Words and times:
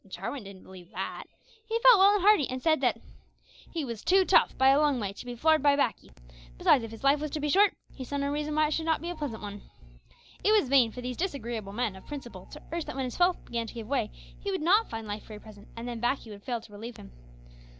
Jarwin 0.09 0.43
didn't 0.45 0.63
believe 0.63 0.89
that. 0.93 1.25
He 1.63 1.77
felt 1.77 1.99
well 1.99 2.15
and 2.15 2.23
hearty, 2.23 2.49
and 2.49 2.59
said 2.59 2.81
that 2.81 2.99
he 3.71 3.85
"was 3.85 4.03
too 4.03 4.25
tough, 4.25 4.57
by 4.57 4.69
a 4.69 4.79
long 4.79 4.99
way, 4.99 5.13
to 5.13 5.25
be 5.27 5.35
floored 5.35 5.61
by 5.61 5.75
baccy; 5.75 6.09
besides, 6.57 6.83
if 6.83 6.89
his 6.89 7.03
life 7.03 7.19
was 7.19 7.29
to 7.29 7.39
be 7.39 7.49
short, 7.49 7.75
he 7.93 8.03
saw 8.03 8.17
no 8.17 8.31
reason 8.31 8.55
why 8.55 8.65
it 8.65 8.71
should 8.73 8.87
not 8.87 8.99
be 9.03 9.11
a 9.11 9.15
pleasant 9.15 9.43
one." 9.43 9.61
It 10.43 10.53
was 10.53 10.69
vain 10.69 10.91
for 10.91 11.01
these 11.01 11.17
disagreeable 11.17 11.73
men 11.73 11.95
of 11.95 12.07
principle 12.07 12.47
to 12.47 12.63
urge 12.71 12.85
that 12.85 12.95
when 12.95 13.05
his 13.05 13.17
health 13.17 13.45
began 13.45 13.67
to 13.67 13.73
give 13.75 13.85
way 13.87 14.09
he 14.39 14.49
would 14.49 14.63
not 14.63 14.89
find 14.89 15.05
life 15.05 15.27
very 15.27 15.39
pleasant, 15.39 15.67
and 15.77 15.87
then 15.87 15.99
"baccy" 15.99 16.31
would 16.31 16.41
fail 16.41 16.61
to 16.61 16.71
relieve 16.73 16.97
him. 16.97 17.11